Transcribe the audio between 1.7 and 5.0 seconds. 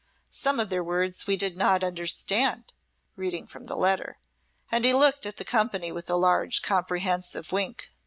understand'" reading from the letter, and he